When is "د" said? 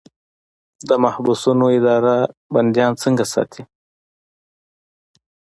0.89-0.91